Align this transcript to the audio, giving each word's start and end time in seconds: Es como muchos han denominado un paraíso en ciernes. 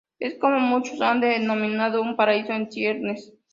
Es 0.17 0.33
como 0.39 0.57
muchos 0.59 0.99
han 1.01 1.21
denominado 1.21 2.01
un 2.01 2.15
paraíso 2.15 2.53
en 2.53 2.71
ciernes. 2.71 3.33